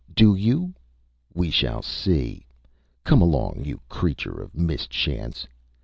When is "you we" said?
0.33-1.51